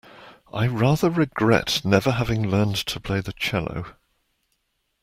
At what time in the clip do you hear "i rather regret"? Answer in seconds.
0.51-1.81